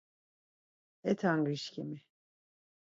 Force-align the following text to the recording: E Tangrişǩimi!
E 1.09 1.13
Tangrişǩimi! 1.19 1.99